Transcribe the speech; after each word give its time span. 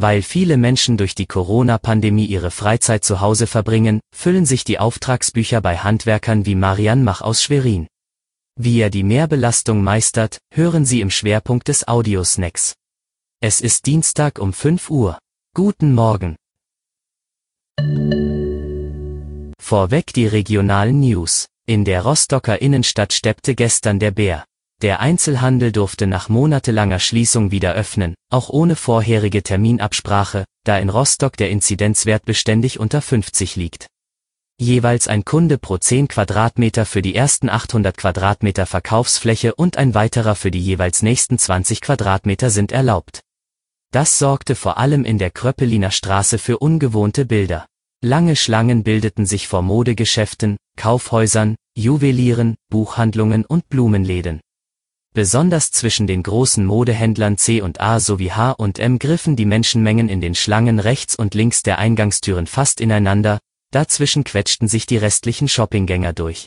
Weil 0.00 0.22
viele 0.22 0.58
Menschen 0.58 0.96
durch 0.96 1.16
die 1.16 1.26
Corona-Pandemie 1.26 2.26
ihre 2.26 2.52
Freizeit 2.52 3.02
zu 3.02 3.20
Hause 3.20 3.48
verbringen, 3.48 3.98
füllen 4.14 4.46
sich 4.46 4.62
die 4.62 4.78
Auftragsbücher 4.78 5.60
bei 5.60 5.76
Handwerkern 5.76 6.46
wie 6.46 6.54
Marian 6.54 7.02
Mach 7.02 7.20
aus 7.20 7.42
Schwerin. 7.42 7.88
Wie 8.54 8.78
er 8.78 8.90
die 8.90 9.02
Mehrbelastung 9.02 9.82
meistert, 9.82 10.38
hören 10.54 10.84
Sie 10.84 11.00
im 11.00 11.10
Schwerpunkt 11.10 11.66
des 11.66 11.88
Audiosnacks. 11.88 12.74
Es 13.40 13.60
ist 13.60 13.86
Dienstag 13.86 14.38
um 14.38 14.52
5 14.52 14.88
Uhr. 14.88 15.18
Guten 15.52 15.92
Morgen. 15.94 16.36
Vorweg 19.60 20.12
die 20.12 20.28
regionalen 20.28 21.00
News. 21.00 21.48
In 21.66 21.84
der 21.84 22.02
Rostocker 22.02 22.62
Innenstadt 22.62 23.12
steppte 23.12 23.56
gestern 23.56 23.98
der 23.98 24.12
Bär. 24.12 24.47
Der 24.80 25.00
Einzelhandel 25.00 25.72
durfte 25.72 26.06
nach 26.06 26.28
monatelanger 26.28 27.00
Schließung 27.00 27.50
wieder 27.50 27.72
öffnen, 27.72 28.14
auch 28.30 28.48
ohne 28.48 28.76
vorherige 28.76 29.42
Terminabsprache, 29.42 30.44
da 30.64 30.78
in 30.78 30.88
Rostock 30.88 31.36
der 31.36 31.50
Inzidenzwert 31.50 32.24
beständig 32.24 32.78
unter 32.78 33.02
50 33.02 33.56
liegt. 33.56 33.88
Jeweils 34.60 35.08
ein 35.08 35.24
Kunde 35.24 35.58
pro 35.58 35.78
10 35.78 36.06
Quadratmeter 36.06 36.84
für 36.86 37.02
die 37.02 37.16
ersten 37.16 37.48
800 37.48 37.96
Quadratmeter 37.96 38.66
Verkaufsfläche 38.66 39.54
und 39.54 39.76
ein 39.76 39.94
weiterer 39.94 40.36
für 40.36 40.52
die 40.52 40.60
jeweils 40.60 41.02
nächsten 41.02 41.38
20 41.38 41.80
Quadratmeter 41.80 42.50
sind 42.50 42.70
erlaubt. 42.70 43.20
Das 43.92 44.18
sorgte 44.18 44.54
vor 44.54 44.78
allem 44.78 45.04
in 45.04 45.18
der 45.18 45.30
Kröppeliner 45.30 45.90
Straße 45.90 46.38
für 46.38 46.58
ungewohnte 46.58 47.24
Bilder. 47.24 47.66
Lange 48.04 48.36
Schlangen 48.36 48.84
bildeten 48.84 49.26
sich 49.26 49.48
vor 49.48 49.62
Modegeschäften, 49.62 50.56
Kaufhäusern, 50.76 51.56
Juwelieren, 51.76 52.54
Buchhandlungen 52.70 53.44
und 53.44 53.68
Blumenläden. 53.68 54.40
Besonders 55.14 55.70
zwischen 55.70 56.06
den 56.06 56.22
großen 56.22 56.64
Modehändlern 56.64 57.38
C 57.38 57.60
und 57.60 57.80
A 57.80 57.98
sowie 57.98 58.30
H 58.30 58.52
und 58.52 58.78
M 58.78 58.98
griffen 58.98 59.36
die 59.36 59.46
Menschenmengen 59.46 60.08
in 60.08 60.20
den 60.20 60.34
Schlangen 60.34 60.78
rechts 60.78 61.16
und 61.16 61.34
links 61.34 61.62
der 61.62 61.78
Eingangstüren 61.78 62.46
fast 62.46 62.80
ineinander, 62.80 63.40
dazwischen 63.70 64.24
quetschten 64.24 64.68
sich 64.68 64.86
die 64.86 64.96
restlichen 64.96 65.48
Shoppinggänger 65.48 66.12
durch. 66.12 66.46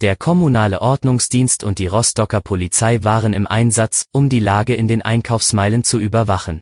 Der 0.00 0.14
kommunale 0.14 0.80
Ordnungsdienst 0.80 1.64
und 1.64 1.80
die 1.80 1.88
Rostocker 1.88 2.40
Polizei 2.40 3.02
waren 3.02 3.32
im 3.32 3.48
Einsatz, 3.48 4.06
um 4.12 4.28
die 4.28 4.38
Lage 4.38 4.74
in 4.74 4.86
den 4.86 5.02
Einkaufsmeilen 5.02 5.82
zu 5.82 5.98
überwachen. 5.98 6.60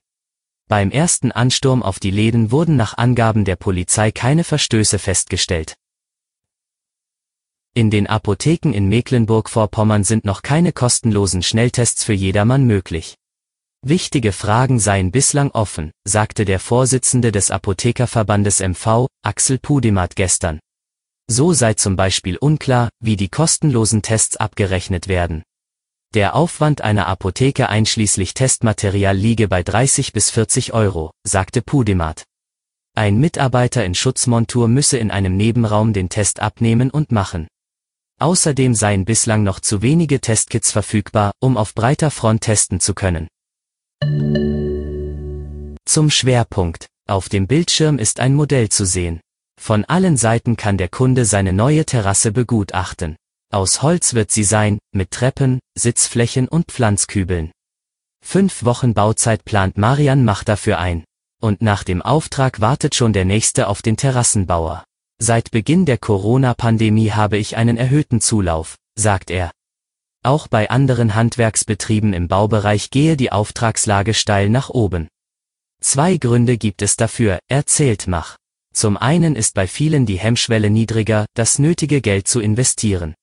Beim 0.68 0.90
ersten 0.90 1.32
Ansturm 1.32 1.82
auf 1.82 2.00
die 2.00 2.10
Läden 2.10 2.50
wurden 2.50 2.76
nach 2.76 2.96
Angaben 2.96 3.44
der 3.44 3.56
Polizei 3.56 4.10
keine 4.10 4.42
Verstöße 4.42 4.98
festgestellt. 4.98 5.76
In 7.76 7.90
den 7.90 8.06
Apotheken 8.06 8.72
in 8.72 8.88
Mecklenburg-Vorpommern 8.88 10.02
sind 10.02 10.24
noch 10.24 10.40
keine 10.40 10.72
kostenlosen 10.72 11.42
Schnelltests 11.42 12.04
für 12.04 12.14
jedermann 12.14 12.64
möglich. 12.64 13.16
Wichtige 13.82 14.32
Fragen 14.32 14.78
seien 14.78 15.10
bislang 15.10 15.50
offen, 15.50 15.90
sagte 16.08 16.46
der 16.46 16.58
Vorsitzende 16.58 17.32
des 17.32 17.50
Apothekerverbandes 17.50 18.60
MV, 18.60 19.08
Axel 19.22 19.58
Pudemat 19.58 20.16
gestern. 20.16 20.58
So 21.30 21.52
sei 21.52 21.74
zum 21.74 21.96
Beispiel 21.96 22.38
unklar, 22.38 22.88
wie 22.98 23.16
die 23.16 23.28
kostenlosen 23.28 24.00
Tests 24.00 24.38
abgerechnet 24.38 25.06
werden. 25.06 25.42
Der 26.14 26.34
Aufwand 26.34 26.80
einer 26.80 27.06
Apotheke 27.08 27.68
einschließlich 27.68 28.32
Testmaterial 28.32 29.14
liege 29.14 29.48
bei 29.48 29.62
30 29.62 30.14
bis 30.14 30.30
40 30.30 30.72
Euro, 30.72 31.10
sagte 31.24 31.60
Pudemat. 31.60 32.24
Ein 32.94 33.18
Mitarbeiter 33.18 33.84
in 33.84 33.94
Schutzmontur 33.94 34.66
müsse 34.66 34.96
in 34.96 35.10
einem 35.10 35.36
Nebenraum 35.36 35.92
den 35.92 36.08
Test 36.08 36.40
abnehmen 36.40 36.88
und 36.88 37.12
machen. 37.12 37.48
Außerdem 38.18 38.74
seien 38.74 39.04
bislang 39.04 39.42
noch 39.42 39.60
zu 39.60 39.82
wenige 39.82 40.20
Testkits 40.20 40.72
verfügbar, 40.72 41.32
um 41.38 41.56
auf 41.56 41.74
breiter 41.74 42.10
Front 42.10 42.42
testen 42.42 42.80
zu 42.80 42.94
können. 42.94 43.28
Zum 45.84 46.10
Schwerpunkt. 46.10 46.86
Auf 47.08 47.28
dem 47.28 47.46
Bildschirm 47.46 47.98
ist 47.98 48.18
ein 48.18 48.34
Modell 48.34 48.68
zu 48.68 48.84
sehen. 48.86 49.20
Von 49.60 49.84
allen 49.84 50.16
Seiten 50.16 50.56
kann 50.56 50.78
der 50.78 50.88
Kunde 50.88 51.24
seine 51.24 51.52
neue 51.52 51.84
Terrasse 51.84 52.32
begutachten. 52.32 53.16
Aus 53.52 53.82
Holz 53.82 54.14
wird 54.14 54.30
sie 54.30 54.44
sein, 54.44 54.78
mit 54.92 55.10
Treppen, 55.12 55.60
Sitzflächen 55.78 56.48
und 56.48 56.66
Pflanzkübeln. 56.72 57.52
Fünf 58.24 58.64
Wochen 58.64 58.92
Bauzeit 58.92 59.44
plant 59.44 59.78
Marian 59.78 60.24
Mach 60.24 60.42
dafür 60.42 60.78
ein. 60.78 61.04
Und 61.40 61.62
nach 61.62 61.84
dem 61.84 62.02
Auftrag 62.02 62.60
wartet 62.60 62.94
schon 62.94 63.12
der 63.12 63.24
nächste 63.24 63.68
auf 63.68 63.82
den 63.82 63.96
Terrassenbauer. 63.96 64.85
Seit 65.18 65.50
Beginn 65.50 65.86
der 65.86 65.96
Corona-Pandemie 65.96 67.10
habe 67.10 67.38
ich 67.38 67.56
einen 67.56 67.78
erhöhten 67.78 68.20
Zulauf, 68.20 68.76
sagt 68.96 69.30
er. 69.30 69.50
Auch 70.22 70.46
bei 70.46 70.68
anderen 70.68 71.14
Handwerksbetrieben 71.14 72.12
im 72.12 72.28
Baubereich 72.28 72.90
gehe 72.90 73.16
die 73.16 73.32
Auftragslage 73.32 74.12
steil 74.12 74.50
nach 74.50 74.68
oben. 74.68 75.08
Zwei 75.80 76.18
Gründe 76.18 76.58
gibt 76.58 76.82
es 76.82 76.96
dafür, 76.96 77.38
erzählt 77.48 78.06
Mach. 78.06 78.36
Zum 78.74 78.98
einen 78.98 79.36
ist 79.36 79.54
bei 79.54 79.66
vielen 79.66 80.04
die 80.04 80.18
Hemmschwelle 80.18 80.68
niedriger, 80.68 81.24
das 81.34 81.58
nötige 81.58 82.02
Geld 82.02 82.28
zu 82.28 82.40
investieren. 82.40 83.14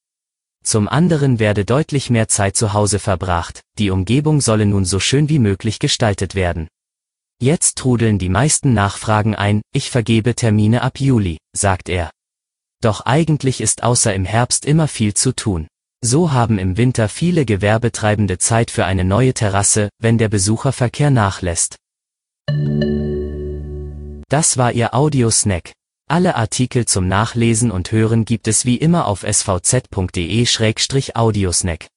Zum 0.63 0.87
anderen 0.87 1.37
werde 1.37 1.63
deutlich 1.63 2.09
mehr 2.09 2.27
Zeit 2.27 2.57
zu 2.57 2.73
Hause 2.73 2.97
verbracht, 2.97 3.61
die 3.77 3.91
Umgebung 3.91 4.41
solle 4.41 4.65
nun 4.65 4.85
so 4.85 4.99
schön 4.99 5.29
wie 5.29 5.39
möglich 5.39 5.77
gestaltet 5.77 6.33
werden. 6.33 6.67
Jetzt 7.41 7.77
trudeln 7.77 8.19
die 8.19 8.29
meisten 8.29 8.73
Nachfragen 8.73 9.35
ein, 9.35 9.61
ich 9.73 9.89
vergebe 9.89 10.35
Termine 10.35 10.81
ab 10.81 10.99
Juli, 10.99 11.37
sagt 11.55 11.89
er. 11.89 12.09
Doch 12.81 13.01
eigentlich 13.01 13.61
ist 13.61 13.83
außer 13.83 14.13
im 14.13 14.25
Herbst 14.25 14.65
immer 14.65 14.87
viel 14.87 15.13
zu 15.13 15.33
tun. 15.33 15.67
So 16.03 16.33
haben 16.33 16.59
im 16.59 16.75
Winter 16.75 17.07
viele 17.07 17.45
Gewerbetreibende 17.45 18.37
Zeit 18.37 18.71
für 18.71 18.83
eine 18.83 19.05
neue 19.05 19.33
Terrasse, 19.33 19.87
wenn 19.99 20.17
der 20.17 20.27
Besucherverkehr 20.27 21.09
nachlässt. 21.09 21.77
Das 24.27 24.57
war 24.57 24.73
Ihr 24.73 24.93
Audiosnack. 24.93 25.71
Alle 26.09 26.35
Artikel 26.35 26.85
zum 26.85 27.07
Nachlesen 27.07 27.71
und 27.71 27.93
Hören 27.93 28.25
gibt 28.25 28.49
es 28.49 28.65
wie 28.65 28.75
immer 28.75 29.07
auf 29.07 29.23
svz.de-audiosnack. 29.23 31.87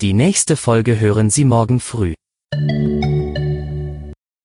Die 0.00 0.14
nächste 0.14 0.56
Folge 0.56 0.98
hören 0.98 1.28
Sie 1.28 1.44
morgen 1.44 1.80
früh. 1.80 2.14